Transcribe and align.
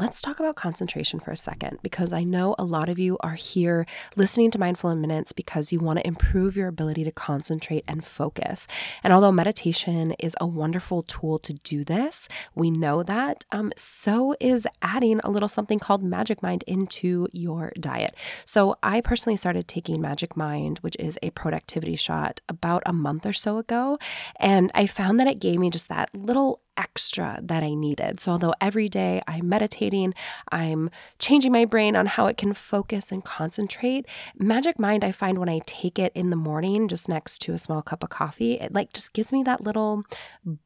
Let's 0.00 0.22
talk 0.22 0.40
about 0.40 0.56
concentration 0.56 1.20
for 1.20 1.30
a 1.30 1.36
second 1.36 1.78
because 1.82 2.14
I 2.14 2.24
know 2.24 2.54
a 2.58 2.64
lot 2.64 2.88
of 2.88 2.98
you 2.98 3.18
are 3.20 3.34
here 3.34 3.84
listening 4.16 4.50
to 4.52 4.58
Mindful 4.58 4.88
in 4.88 5.02
Minutes 5.02 5.32
because 5.32 5.72
you 5.72 5.78
want 5.78 5.98
to 5.98 6.06
improve 6.06 6.56
your 6.56 6.68
ability 6.68 7.04
to 7.04 7.12
concentrate 7.12 7.84
and 7.86 8.02
focus. 8.02 8.66
And 9.04 9.12
although 9.12 9.30
meditation 9.30 10.12
is 10.12 10.34
a 10.40 10.46
wonderful 10.46 11.02
tool 11.02 11.38
to 11.40 11.52
do 11.52 11.84
this, 11.84 12.28
we 12.54 12.70
know 12.70 13.02
that, 13.02 13.44
um, 13.52 13.74
so 13.76 14.34
is 14.40 14.66
adding 14.80 15.20
a 15.22 15.28
little 15.28 15.48
something 15.48 15.78
called 15.78 16.02
Magic 16.02 16.42
Mind 16.42 16.64
into 16.66 17.28
your 17.32 17.70
diet. 17.78 18.14
So 18.46 18.78
I 18.82 19.02
personally 19.02 19.36
started 19.36 19.68
taking 19.68 20.00
Magic 20.00 20.34
Mind, 20.34 20.78
which 20.78 20.96
is 20.98 21.18
a 21.22 21.28
productivity 21.28 21.96
shot, 21.96 22.40
about 22.48 22.82
a 22.86 22.94
month 22.94 23.26
or 23.26 23.34
so 23.34 23.58
ago. 23.58 23.98
And 24.36 24.70
I 24.74 24.86
found 24.86 25.20
that 25.20 25.26
it 25.26 25.40
gave 25.40 25.58
me 25.58 25.68
just 25.68 25.90
that 25.90 26.08
little 26.14 26.62
extra 26.76 27.38
that 27.42 27.62
I 27.62 27.74
needed. 27.74 28.20
So, 28.20 28.32
although 28.32 28.54
every 28.60 28.88
day 28.88 29.22
I'm 29.26 29.48
meditating, 29.48 30.14
I'm 30.50 30.90
changing 31.18 31.52
my 31.52 31.64
brain 31.64 31.96
on 31.96 32.06
how 32.06 32.26
it 32.26 32.36
can 32.36 32.52
focus 32.54 33.12
and 33.12 33.24
concentrate, 33.24 34.06
Magic 34.38 34.78
Mind, 34.78 35.04
I 35.04 35.12
find 35.12 35.38
when 35.38 35.48
I 35.48 35.60
take 35.66 35.98
it 35.98 36.12
in 36.14 36.30
the 36.30 36.36
morning, 36.36 36.88
just 36.88 37.08
next 37.08 37.38
to 37.42 37.52
a 37.52 37.58
small 37.58 37.82
cup 37.82 38.02
of 38.02 38.10
coffee, 38.10 38.54
it 38.54 38.72
like 38.72 38.92
just 38.92 39.12
gives 39.12 39.32
me 39.32 39.42
that 39.44 39.62
little 39.62 40.02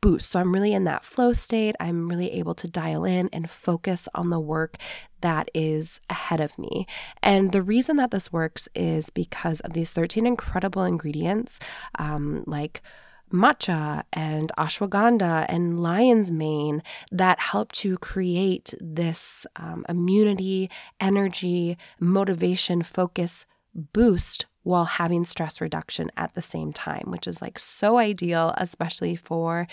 boost. 0.01 0.31
So, 0.31 0.41
I'm 0.41 0.53
really 0.53 0.73
in 0.73 0.85
that 0.85 1.05
flow 1.05 1.33
state. 1.33 1.75
I'm 1.81 2.09
really 2.09 2.33
able 2.33 2.55
to 2.55 2.69
dial 2.69 3.05
in 3.05 3.29
and 3.33 3.51
focus 3.51 4.09
on 4.15 4.31
the 4.31 4.41
work 4.41 4.79
that 5.25 5.51
is 5.55 6.03
ahead 6.11 6.41
of 6.41 6.59
me. 6.59 6.87
And 7.23 7.53
the 7.53 7.63
reason 7.63 7.97
that 7.97 8.11
this 8.11 8.31
works 8.31 8.69
is 8.75 9.09
because 9.09 9.61
of 9.61 9.73
these 9.73 9.93
13 9.95 10.27
incredible 10.27 10.85
ingredients, 10.85 11.61
um, 11.99 12.45
like 12.47 12.83
matcha 13.33 14.05
and 14.13 14.53
ashwagandha 14.59 15.47
and 15.49 15.81
lion's 15.81 16.31
mane 16.31 16.83
that 17.11 17.41
help 17.41 17.73
to 17.73 17.99
create 17.99 18.75
this 18.81 19.47
um, 19.57 19.85
immunity, 19.89 20.71
energy, 21.01 21.77
motivation, 21.99 22.83
focus 22.83 23.47
boost 23.75 24.47
while 24.63 24.85
having 24.85 25.25
stress 25.25 25.61
reduction 25.61 26.11
at 26.17 26.35
the 26.35 26.43
same 26.43 26.73
time, 26.73 27.05
which 27.07 27.27
is 27.27 27.43
like 27.43 27.59
so 27.59 27.99
ideal, 27.99 28.55
especially 28.57 29.17
for 29.17 29.67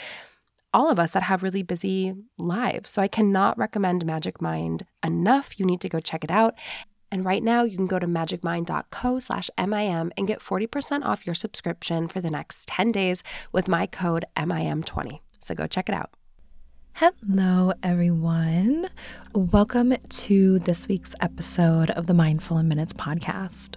all 0.74 0.90
of 0.90 1.00
us 1.00 1.12
that 1.12 1.24
have 1.24 1.44
really 1.44 1.64
busy 1.64 2.14
lives. 2.38 2.90
So 2.90 3.02
I 3.02 3.08
cannot 3.08 3.58
recommend 3.58 4.06
Magic 4.06 4.42
Mind 4.42 4.84
enough. 5.04 5.60
You 5.60 5.66
need 5.66 5.82
to 5.82 5.90
go 5.90 6.00
check 6.00 6.24
it 6.24 6.32
out. 6.32 6.56
And 7.14 7.26
right 7.26 7.44
now, 7.44 7.64
you 7.64 7.76
can 7.76 7.88
go 7.88 8.00
to 8.00 8.08
magicmind.co 8.08 9.20
slash 9.20 9.50
MIM 9.58 10.14
and 10.16 10.26
get 10.26 10.40
40% 10.40 11.04
off 11.04 11.26
your 11.26 11.36
subscription 11.36 12.08
for 12.08 12.22
the 12.22 12.32
next 12.32 12.70
10 12.70 12.94
days 12.94 13.22
with 13.52 13.68
my 13.68 13.86
code 13.86 14.24
MIM20. 14.38 15.20
So 15.40 15.54
go 15.54 15.68
check 15.68 15.90
it 15.90 15.96
out. 15.96 16.12
Hello, 16.94 17.74
everyone. 17.84 18.88
Welcome 19.34 19.98
to 20.08 20.60
this 20.60 20.88
week's 20.88 21.14
episode 21.20 21.90
of 21.90 22.08
the 22.08 22.14
Mindful 22.14 22.58
in 22.60 22.70
Minutes 22.70 22.94
podcast. 22.94 23.76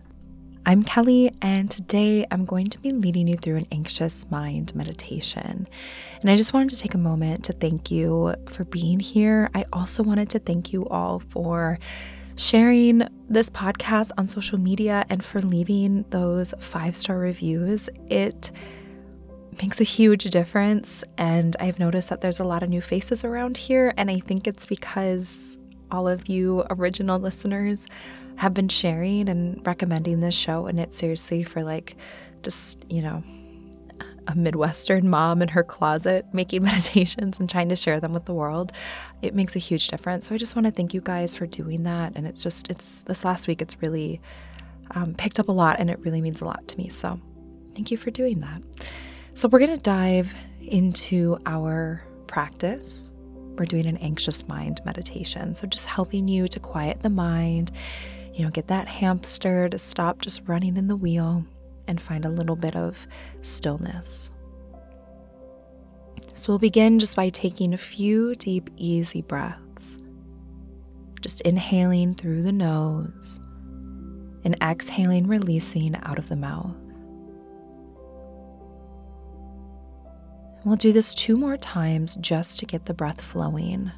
I'm 0.65 0.85
Kelly, 0.85 1.33
and 1.43 1.69
today 1.69 2.25
I'm 2.31 2.45
going 2.45 2.69
to 2.69 2.79
be 2.79 2.91
leading 2.91 3.27
you 3.27 3.37
through 3.37 3.57
an 3.57 3.67
anxious 3.73 4.31
mind 4.31 4.77
meditation. 4.77 5.67
And 6.21 6.31
I 6.31 6.37
just 6.37 6.55
wanted 6.55 6.71
to 6.71 6.77
take 6.77 6.95
a 6.95 6.99
moment 6.99 7.45
to 7.47 7.53
thank 7.53 7.91
you 7.91 8.37
for 8.49 8.65
being 8.65 9.01
here. 9.01 9.51
I 9.55 9.65
also 9.73 10.05
wanted 10.05 10.31
to 10.31 10.39
thank 10.39 10.73
you 10.73 10.89
all 10.89 11.19
for 11.19 11.81
sharing 12.37 13.07
this 13.29 13.49
podcast 13.49 14.11
on 14.19 14.29
social 14.29 14.59
media 14.59 15.05
and 15.09 15.25
for 15.25 15.41
leaving 15.41 16.05
those 16.11 16.55
five 16.59 16.97
star 16.97 17.19
reviews. 17.19 17.89
It 18.09 18.51
makes 19.63 19.81
a 19.81 19.85
huge 19.85 20.25
difference. 20.25 21.05
And 21.19 21.57
I've 21.61 21.79
noticed 21.79 22.11
that 22.11 22.21
there's 22.21 22.41
a 22.41 22.45
lot 22.45 22.63
of 22.63 22.69
new 22.69 22.81
faces 22.81 23.25
around 23.25 23.57
here. 23.57 23.95
And 23.97 24.11
I 24.11 24.19
think 24.19 24.47
it's 24.47 24.67
because 24.67 25.59
all 25.91 26.09
of 26.09 26.29
you 26.29 26.65
original 26.71 27.19
listeners 27.19 27.87
have 28.37 28.53
been 28.53 28.69
sharing 28.69 29.29
and 29.29 29.65
recommending 29.67 30.21
this 30.21 30.35
show. 30.35 30.67
And 30.67 30.81
it 30.81 30.95
seriously 30.95 31.45
for 31.45 31.63
like 31.63 31.97
just, 32.43 32.85
you 32.91 33.01
know, 33.01 33.23
a 34.27 34.35
Midwestern 34.35 35.09
mom 35.09 35.43
in 35.43 35.49
her 35.49 35.63
closet 35.63 36.27
making 36.33 36.63
meditations 36.65 37.39
and 37.39 37.49
trying 37.49 37.69
to 37.69 37.77
share 37.77 38.01
them 38.01 38.13
with 38.13 38.25
the 38.25 38.35
world, 38.35 38.73
it 39.23 39.35
makes 39.35 39.57
a 39.57 39.59
huge 39.59 39.89
difference. 39.89 40.29
So 40.29 40.35
I 40.35 40.39
just 40.39 40.57
want 40.57 40.67
to 40.67 40.73
thank 40.73 40.95
you 40.95 41.01
guys 41.01 41.35
for 41.35 41.47
doing 41.47 41.85
that. 41.85 42.13
And 42.17 42.27
it's 42.27 42.43
just, 42.43 42.71
it's 42.71 43.03
this 43.03 43.25
last 43.25 43.49
week, 43.49 43.61
it's 43.63 43.81
really 43.83 44.21
um, 44.93 45.15
picked 45.15 45.39
up 45.39 45.49
a 45.49 45.53
lot 45.53 45.81
and 45.81 45.91
it 45.91 45.99
really 46.01 46.21
means 46.21 46.41
a 46.41 46.45
lot 46.45 46.67
to 46.69 46.79
me. 46.79 46.89
So 46.89 47.21
thank 47.75 47.91
you 47.91 47.97
for 47.97 48.11
doing 48.11 48.41
that. 48.41 48.63
So 49.35 49.49
we're 49.49 49.59
going 49.59 49.77
to 49.77 49.83
dive 49.83 50.35
into 50.61 51.39
our 51.47 52.03
practice. 52.27 53.13
We're 53.57 53.67
doing 53.67 53.87
an 53.87 53.97
anxious 53.99 54.47
mind 54.49 54.81
meditation. 54.85 55.55
So 55.55 55.67
just 55.67 55.87
helping 55.87 56.29
you 56.29 56.49
to 56.49 56.61
quiet 56.61 57.01
the 57.01 57.11
mind, 57.11 57.73
you 58.33 58.45
know, 58.45 58.51
get 58.51 58.69
that 58.69 58.89
hamster 58.89 59.69
to 59.69 59.79
stop 59.79 60.21
just 60.21 60.43
running 60.47 60.77
in 60.77 60.89
the 60.89 60.97
wheel 60.97 61.45
and 61.87 62.01
find 62.01 62.25
a 62.25 62.31
little 62.31 62.57
bit 62.57 62.77
of 62.77 63.07
stillness. 63.43 64.31
So 66.35 66.53
we'll 66.53 66.59
begin 66.59 66.99
just 66.99 67.17
by 67.17 67.29
taking 67.29 67.75
a 67.75 67.79
few 67.79 68.35
deep, 68.35 68.71
easy 68.77 69.23
breaths. 69.23 69.99
Just 71.21 71.41
inhaling 71.43 72.15
through 72.15 72.43
the 72.43 72.53
nose 72.53 73.41
and 74.45 74.57
exhaling, 74.63 75.27
releasing 75.27 75.97
out 76.03 76.19
of 76.19 76.29
the 76.29 76.37
mouth. 76.37 76.83
We'll 80.65 80.77
do 80.77 80.93
this 80.93 81.15
two 81.15 81.37
more 81.37 81.57
times 81.57 82.17
just 82.17 82.59
to 82.59 82.67
get 82.67 82.87
the 82.87 82.95
breath 82.95 83.21
flowing. 83.21 83.93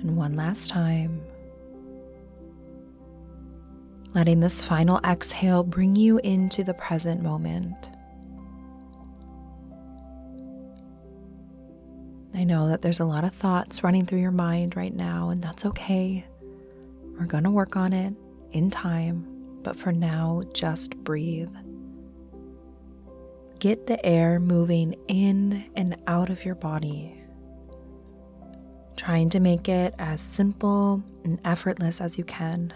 And 0.00 0.16
one 0.16 0.34
last 0.34 0.70
time 0.70 1.20
letting 4.14 4.40
this 4.40 4.62
final 4.62 5.00
exhale 5.04 5.62
bring 5.62 5.96
you 5.96 6.18
into 6.18 6.62
the 6.62 6.74
present 6.74 7.22
moment. 7.22 7.88
I 12.34 12.44
know 12.44 12.68
that 12.68 12.82
there's 12.82 13.00
a 13.00 13.04
lot 13.04 13.24
of 13.24 13.34
thoughts 13.34 13.84
running 13.84 14.06
through 14.06 14.20
your 14.20 14.30
mind 14.30 14.76
right 14.76 14.94
now, 14.94 15.30
and 15.30 15.42
that's 15.42 15.64
okay. 15.66 16.24
We're 17.18 17.26
going 17.26 17.44
to 17.44 17.50
work 17.50 17.76
on 17.76 17.92
it 17.92 18.14
in 18.52 18.70
time, 18.70 19.60
but 19.62 19.76
for 19.76 19.92
now, 19.92 20.42
just 20.52 20.96
breathe. 21.04 21.54
Get 23.60 23.86
the 23.86 24.04
air 24.04 24.38
moving 24.38 24.96
in 25.08 25.64
and 25.76 25.96
out 26.06 26.30
of 26.30 26.44
your 26.44 26.54
body, 26.54 27.14
trying 28.96 29.28
to 29.30 29.40
make 29.40 29.68
it 29.68 29.94
as 29.98 30.20
simple 30.20 31.02
and 31.24 31.38
effortless 31.44 32.00
as 32.00 32.18
you 32.18 32.24
can. 32.24 32.72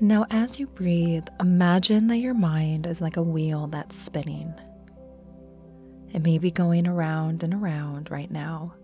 Now, 0.00 0.26
as 0.30 0.60
you 0.60 0.66
breathe, 0.68 1.26
imagine 1.40 2.06
that 2.06 2.18
your 2.18 2.34
mind 2.34 2.86
is 2.86 3.00
like 3.00 3.16
a 3.16 3.22
wheel 3.22 3.66
that's 3.66 3.96
spinning. 3.96 4.54
It 6.12 6.22
may 6.22 6.38
be 6.38 6.50
going 6.50 6.86
around 6.86 7.42
and 7.42 7.52
around 7.52 8.10
right 8.10 8.30
now. 8.30 8.74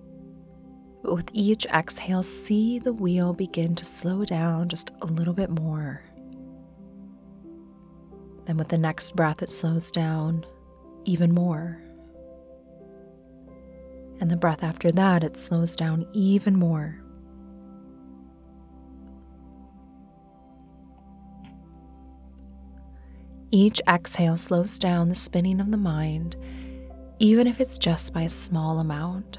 But 1.03 1.15
with 1.15 1.31
each 1.33 1.67
exhale, 1.67 2.23
see 2.23 2.79
the 2.79 2.93
wheel 2.93 3.33
begin 3.33 3.75
to 3.77 3.85
slow 3.85 4.25
down 4.25 4.69
just 4.69 4.91
a 5.03 5.07
little 5.07 5.35
bit 5.35 5.51
more. 5.51 6.03
Then, 8.47 8.57
with 8.57 8.69
the 8.69 8.79
next 8.79 9.15
breath, 9.15 9.43
it 9.43 9.51
slows 9.51 9.91
down 9.91 10.45
even 11.05 11.33
more. 11.33 11.81
And 14.21 14.31
the 14.31 14.37
breath 14.37 14.63
after 14.65 14.91
that, 14.93 15.23
it 15.23 15.37
slows 15.37 15.77
down 15.77 16.07
even 16.13 16.57
more. 16.57 17.04
Each 23.55 23.81
exhale 23.87 24.37
slows 24.37 24.81
down 24.81 25.09
the 25.09 25.15
spinning 25.15 25.61
of 25.61 25.71
the 25.71 25.77
mind, 25.77 26.35
even 27.21 27.47
if 27.47 27.61
it's 27.61 27.79
just 27.79 28.13
by 28.13 28.23
a 28.23 28.29
small 28.29 28.81
amount. 28.81 29.39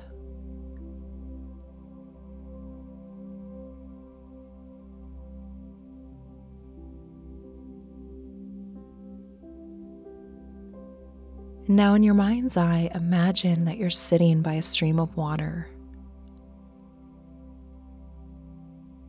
Now, 11.68 11.96
in 11.96 12.04
your 12.04 12.14
mind's 12.14 12.56
eye, 12.56 12.90
imagine 12.96 13.66
that 13.66 13.78
you're 13.78 13.90
sitting 13.90 14.42
by 14.42 14.54
a 14.54 14.64
stream 14.64 14.98
of 14.98 15.18
water. 15.18 15.68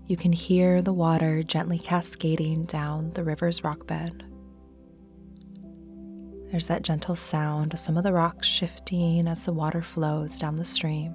You 0.07 0.17
can 0.17 0.33
hear 0.33 0.83
the 0.83 0.93
water 0.93 1.45
gently 1.45 1.79
cascading 1.79 2.65
down 2.65 3.13
the 3.13 3.23
river's 3.23 3.63
rock 3.63 3.87
bed. 3.87 4.25
There's 6.57 6.69
that 6.69 6.81
gentle 6.81 7.17
sound 7.17 7.75
of 7.75 7.79
some 7.79 7.99
of 7.99 8.03
the 8.03 8.15
rocks 8.15 8.49
shifting 8.49 9.29
as 9.29 9.45
the 9.45 9.53
water 9.53 9.83
flows 9.83 10.39
down 10.39 10.57
the 10.57 10.65
stream. 10.65 11.15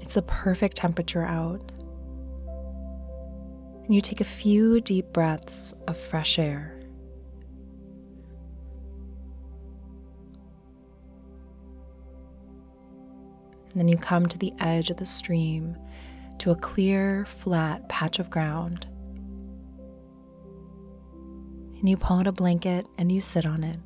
It's 0.00 0.16
a 0.16 0.22
perfect 0.22 0.76
temperature 0.76 1.24
out. 1.24 1.72
And 3.86 3.92
you 3.92 4.00
take 4.00 4.20
a 4.20 4.24
few 4.24 4.80
deep 4.80 5.12
breaths 5.12 5.74
of 5.88 5.96
fresh 5.96 6.38
air. 6.38 6.77
And 13.78 13.86
then 13.86 13.92
you 13.92 13.96
come 13.96 14.26
to 14.26 14.36
the 14.36 14.52
edge 14.58 14.90
of 14.90 14.96
the 14.96 15.06
stream 15.06 15.76
to 16.38 16.50
a 16.50 16.56
clear, 16.56 17.24
flat 17.26 17.88
patch 17.88 18.18
of 18.18 18.28
ground. 18.28 18.88
And 21.78 21.88
you 21.88 21.96
pull 21.96 22.18
out 22.18 22.26
a 22.26 22.32
blanket 22.32 22.88
and 22.98 23.12
you 23.12 23.20
sit 23.20 23.46
on 23.46 23.62
it. 23.62 23.78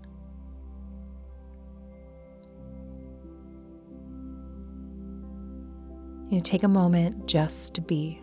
You 6.30 6.40
take 6.40 6.62
a 6.62 6.68
moment 6.68 7.26
just 7.26 7.74
to 7.74 7.82
be. 7.82 8.21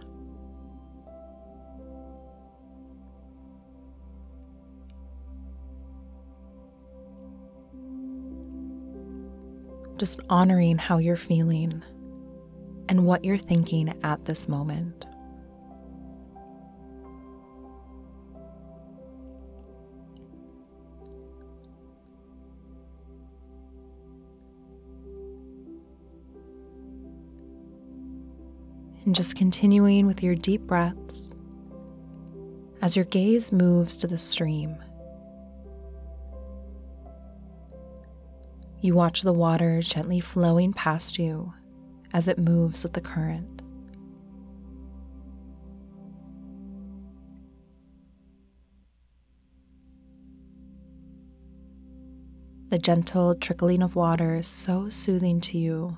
Just 9.99 10.21
honoring 10.29 10.77
how 10.77 10.97
you're 10.97 11.17
feeling 11.17 11.83
and 12.87 13.05
what 13.05 13.25
you're 13.25 13.37
thinking 13.37 13.93
at 14.01 14.23
this 14.23 14.47
moment. 14.47 15.05
and 29.05 29.15
just 29.15 29.35
continuing 29.35 30.05
with 30.05 30.21
your 30.21 30.35
deep 30.35 30.61
breaths 30.61 31.33
as 32.81 32.95
your 32.95 33.05
gaze 33.05 33.51
moves 33.51 33.97
to 33.97 34.05
the 34.05 34.17
stream. 34.19 34.77
You 38.81 38.95
watch 38.95 39.21
the 39.21 39.33
water 39.33 39.81
gently 39.81 40.19
flowing 40.19 40.73
past 40.73 41.19
you 41.19 41.53
as 42.13 42.27
it 42.27 42.37
moves 42.37 42.83
with 42.83 42.93
the 42.93 43.01
current. 43.01 43.61
The 52.69 52.77
gentle 52.77 53.35
trickling 53.35 53.81
of 53.81 53.95
water 53.95 54.35
is 54.35 54.47
so 54.47 54.89
soothing 54.89 55.41
to 55.41 55.57
you 55.57 55.97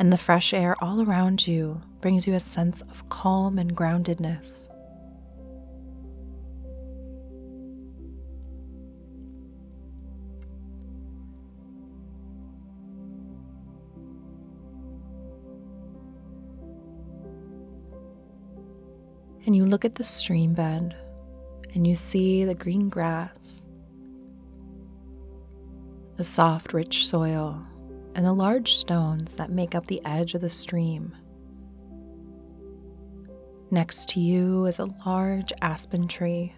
and 0.00 0.10
the 0.10 0.16
fresh 0.16 0.54
air 0.54 0.74
all 0.82 1.02
around 1.02 1.46
you 1.46 1.78
brings 2.00 2.26
you 2.26 2.32
a 2.34 2.40
sense 2.40 2.80
of 2.80 3.06
calm 3.10 3.58
and 3.58 3.76
groundedness. 3.76 4.70
And 19.50 19.56
you 19.56 19.66
look 19.66 19.84
at 19.84 19.96
the 19.96 20.04
stream 20.04 20.54
bed 20.54 20.94
and 21.74 21.84
you 21.84 21.96
see 21.96 22.44
the 22.44 22.54
green 22.54 22.88
grass, 22.88 23.66
the 26.14 26.22
soft, 26.22 26.72
rich 26.72 27.08
soil, 27.08 27.60
and 28.14 28.24
the 28.24 28.32
large 28.32 28.74
stones 28.74 29.34
that 29.34 29.50
make 29.50 29.74
up 29.74 29.88
the 29.88 30.00
edge 30.04 30.34
of 30.34 30.40
the 30.40 30.48
stream. 30.48 31.16
Next 33.72 34.10
to 34.10 34.20
you 34.20 34.66
is 34.66 34.78
a 34.78 34.94
large 35.04 35.52
aspen 35.62 36.06
tree. 36.06 36.54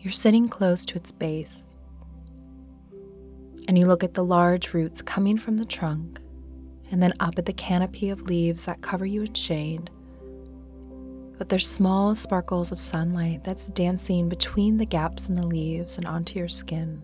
You're 0.00 0.10
sitting 0.10 0.48
close 0.48 0.84
to 0.86 0.96
its 0.96 1.12
base, 1.12 1.76
and 3.68 3.78
you 3.78 3.86
look 3.86 4.02
at 4.02 4.14
the 4.14 4.24
large 4.24 4.74
roots 4.74 5.00
coming 5.00 5.38
from 5.38 5.58
the 5.58 5.64
trunk 5.64 6.20
and 6.92 7.02
then 7.02 7.14
up 7.18 7.38
at 7.38 7.46
the 7.46 7.52
canopy 7.52 8.10
of 8.10 8.22
leaves 8.22 8.66
that 8.66 8.82
cover 8.82 9.04
you 9.04 9.22
in 9.22 9.34
shade. 9.34 9.90
But 11.38 11.48
there's 11.48 11.68
small 11.68 12.14
sparkles 12.14 12.70
of 12.70 12.78
sunlight 12.78 13.42
that's 13.42 13.70
dancing 13.70 14.28
between 14.28 14.76
the 14.76 14.86
gaps 14.86 15.28
in 15.28 15.34
the 15.34 15.46
leaves 15.46 15.96
and 15.98 16.06
onto 16.06 16.38
your 16.38 16.48
skin. 16.48 17.02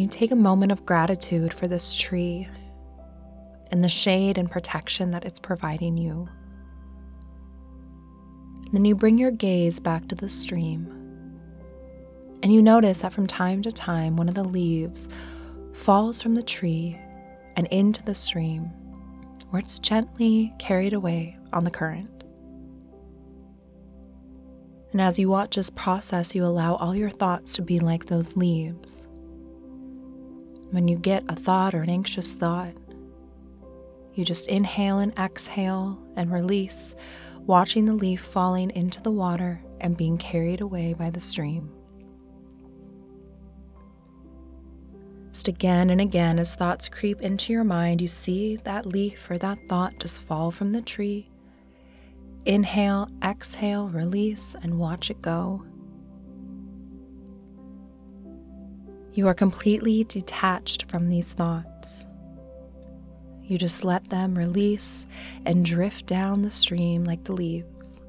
You 0.00 0.06
take 0.06 0.30
a 0.30 0.36
moment 0.36 0.72
of 0.72 0.86
gratitude 0.86 1.52
for 1.52 1.68
this 1.68 1.92
tree 1.92 2.48
and 3.70 3.84
the 3.84 3.88
shade 3.90 4.38
and 4.38 4.50
protection 4.50 5.10
that 5.10 5.26
it's 5.26 5.38
providing 5.38 5.98
you. 5.98 6.26
Then 8.72 8.86
you 8.86 8.94
bring 8.94 9.18
your 9.18 9.30
gaze 9.30 9.78
back 9.78 10.08
to 10.08 10.14
the 10.14 10.30
stream, 10.30 10.86
and 12.42 12.50
you 12.50 12.62
notice 12.62 13.02
that 13.02 13.12
from 13.12 13.26
time 13.26 13.60
to 13.60 13.70
time 13.70 14.16
one 14.16 14.30
of 14.30 14.34
the 14.34 14.42
leaves 14.42 15.06
falls 15.74 16.22
from 16.22 16.34
the 16.34 16.42
tree 16.42 16.98
and 17.56 17.66
into 17.66 18.02
the 18.02 18.14
stream, 18.14 18.70
where 19.50 19.60
it's 19.60 19.78
gently 19.78 20.50
carried 20.58 20.94
away 20.94 21.36
on 21.52 21.64
the 21.64 21.70
current. 21.70 22.24
And 24.92 25.02
as 25.02 25.18
you 25.18 25.28
watch 25.28 25.56
this 25.56 25.68
process, 25.68 26.34
you 26.34 26.42
allow 26.42 26.76
all 26.76 26.96
your 26.96 27.10
thoughts 27.10 27.54
to 27.56 27.62
be 27.62 27.80
like 27.80 28.06
those 28.06 28.34
leaves 28.34 29.06
when 30.70 30.88
you 30.88 30.96
get 30.96 31.24
a 31.28 31.34
thought 31.34 31.74
or 31.74 31.82
an 31.82 31.90
anxious 31.90 32.34
thought, 32.34 32.74
you 34.14 34.24
just 34.24 34.48
inhale 34.48 34.98
and 34.98 35.16
exhale 35.18 35.98
and 36.16 36.32
release, 36.32 36.94
watching 37.46 37.84
the 37.84 37.94
leaf 37.94 38.20
falling 38.20 38.70
into 38.70 39.02
the 39.02 39.10
water 39.10 39.60
and 39.80 39.96
being 39.96 40.18
carried 40.18 40.60
away 40.60 40.92
by 40.92 41.10
the 41.10 41.20
stream. 41.20 41.70
Just 45.32 45.48
again 45.48 45.90
and 45.90 46.00
again, 46.00 46.38
as 46.38 46.54
thoughts 46.54 46.88
creep 46.88 47.22
into 47.22 47.52
your 47.52 47.64
mind, 47.64 48.00
you 48.00 48.08
see 48.08 48.56
that 48.56 48.84
leaf 48.84 49.30
or 49.30 49.38
that 49.38 49.58
thought 49.68 49.98
just 49.98 50.22
fall 50.22 50.50
from 50.50 50.72
the 50.72 50.82
tree. 50.82 51.30
Inhale, 52.46 53.08
exhale, 53.22 53.88
release, 53.88 54.56
and 54.62 54.78
watch 54.78 55.10
it 55.10 55.22
go. 55.22 55.64
You 59.12 59.26
are 59.26 59.34
completely 59.34 60.04
detached 60.04 60.88
from 60.90 61.08
these 61.08 61.32
thoughts. 61.32 62.06
You 63.42 63.58
just 63.58 63.84
let 63.84 64.08
them 64.10 64.38
release 64.38 65.06
and 65.44 65.64
drift 65.64 66.06
down 66.06 66.42
the 66.42 66.50
stream 66.50 67.04
like 67.04 67.24
the 67.24 67.32
leaves. 67.32 68.02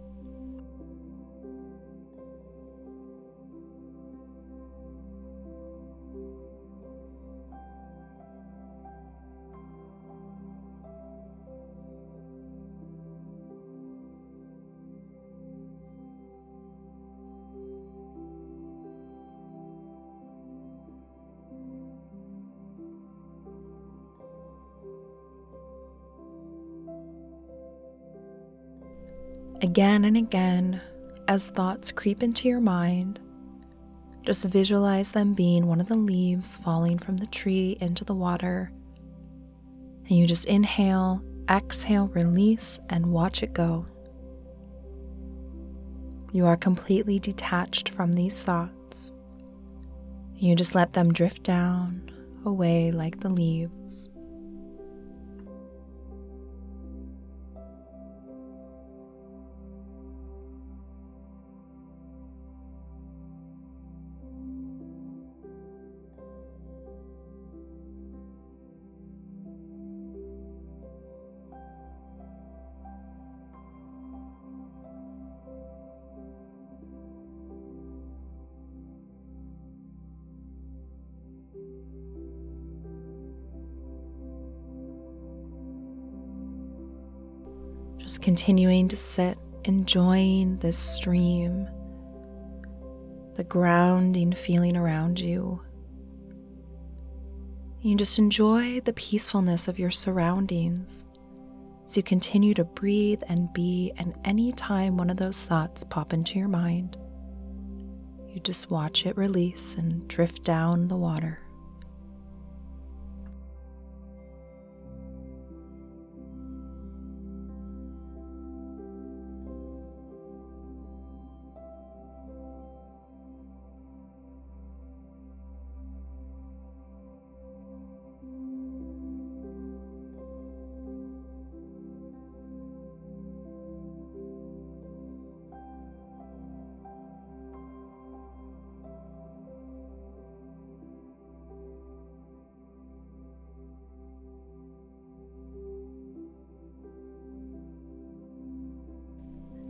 Again 29.62 30.06
and 30.06 30.18
again, 30.18 30.82
as 31.28 31.52
thoughts 31.52 31.92
creep 31.92 32.24
into 32.24 32.48
your 32.48 32.60
mind, 32.60 33.20
just 34.24 34.46
visualize 34.46 35.12
them 35.12 35.36
being 35.36 35.68
one 35.68 35.80
of 35.80 35.88
the 35.88 35.96
leaves 35.96 36.58
falling 36.58 36.98
from 36.98 37.18
the 37.18 37.28
tree 37.28 37.78
into 37.80 38.04
the 38.04 38.16
water. 38.16 38.72
And 40.10 40.18
you 40.18 40.26
just 40.26 40.46
inhale, 40.46 41.24
exhale, 41.48 42.08
release, 42.08 42.80
and 42.90 43.06
watch 43.14 43.44
it 43.44 43.54
go. 43.54 43.86
You 46.34 46.48
are 46.48 46.58
completely 46.58 47.20
detached 47.20 47.90
from 47.90 48.14
these 48.14 48.44
thoughts. 48.44 49.12
You 50.34 50.56
just 50.56 50.74
let 50.74 50.94
them 50.94 51.14
drift 51.14 51.44
down, 51.44 52.10
away 52.46 52.92
like 52.92 53.20
the 53.20 53.30
leaves. 53.30 54.10
Just 88.12 88.24
continuing 88.24 88.90
to 88.90 88.98
sit, 88.98 89.38
enjoying 89.64 90.58
this 90.58 90.78
stream, 90.78 91.66
the 93.36 93.46
grounding 93.46 94.34
feeling 94.34 94.76
around 94.76 95.18
you. 95.18 95.62
You 97.80 97.96
just 97.96 98.20
enjoy 98.20 98.82
the 98.82 98.92
peacefulness 98.92 99.70
of 99.70 99.80
your 99.80 99.92
surroundings 99.92 101.06
as 101.86 101.96
you 101.96 102.04
continue 102.04 102.54
to 102.56 102.66
breathe 102.66 103.22
and 103.30 103.54
be, 103.54 103.94
and 103.96 104.14
anytime 104.26 104.98
one 104.98 105.10
of 105.10 105.16
those 105.16 105.46
thoughts 105.46 105.86
pop 105.86 106.12
into 106.12 106.38
your 106.38 106.50
mind, 106.50 106.98
you 108.28 108.42
just 108.42 108.70
watch 108.70 109.06
it 109.06 109.16
release 109.16 109.76
and 109.76 110.06
drift 110.10 110.44
down 110.44 110.90
the 110.90 110.98
water. 110.98 111.40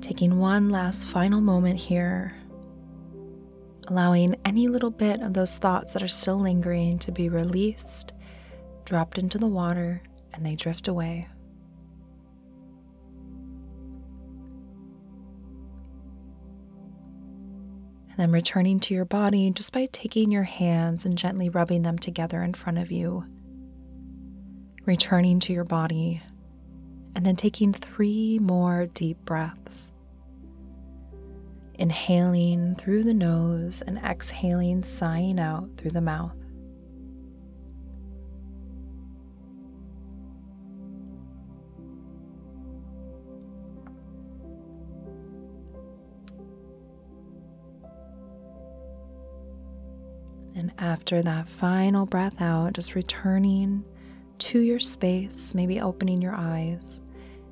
Taking 0.01 0.39
one 0.39 0.69
last 0.69 1.07
final 1.07 1.39
moment 1.39 1.79
here, 1.79 2.35
allowing 3.87 4.35
any 4.43 4.67
little 4.67 4.89
bit 4.89 5.21
of 5.21 5.33
those 5.33 5.57
thoughts 5.57 5.93
that 5.93 6.03
are 6.03 6.07
still 6.07 6.37
lingering 6.37 6.99
to 6.99 7.11
be 7.11 7.29
released, 7.29 8.11
dropped 8.83 9.17
into 9.17 9.37
the 9.37 9.47
water, 9.47 10.01
and 10.33 10.45
they 10.45 10.55
drift 10.55 10.87
away. 10.87 11.27
And 18.09 18.17
then 18.17 18.31
returning 18.31 18.79
to 18.81 18.93
your 18.93 19.05
body 19.05 19.49
just 19.51 19.71
by 19.71 19.87
taking 19.91 20.31
your 20.31 20.43
hands 20.43 21.05
and 21.05 21.17
gently 21.17 21.47
rubbing 21.47 21.83
them 21.83 21.97
together 21.97 22.43
in 22.43 22.53
front 22.53 22.79
of 22.79 22.91
you. 22.91 23.23
Returning 24.85 25.39
to 25.41 25.53
your 25.53 25.63
body 25.63 26.21
and 27.15 27.25
then 27.25 27.35
taking 27.35 27.73
three 27.73 28.39
more 28.39 28.87
deep 28.87 29.17
breaths. 29.25 29.93
Inhaling 31.75 32.75
through 32.75 33.03
the 33.03 33.13
nose 33.13 33.81
and 33.81 33.97
exhaling, 33.97 34.83
sighing 34.83 35.39
out 35.39 35.69
through 35.77 35.91
the 35.91 36.01
mouth. 36.01 36.35
And 50.53 50.71
after 50.77 51.23
that 51.23 51.47
final 51.47 52.05
breath 52.05 52.39
out, 52.41 52.73
just 52.73 52.93
returning 52.93 53.83
to 54.41 54.59
your 54.59 54.79
space, 54.79 55.53
maybe 55.53 55.79
opening 55.79 56.21
your 56.21 56.35
eyes 56.35 57.01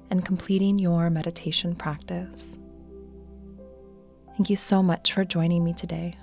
and 0.10 0.26
completing 0.26 0.80
your 0.80 1.10
meditation 1.10 1.76
practice. 1.76 2.58
Thank 4.30 4.50
you 4.50 4.56
so 4.56 4.82
much 4.82 5.14
for 5.14 5.24
joining 5.24 5.64
me 5.64 5.74
today. 5.74 6.18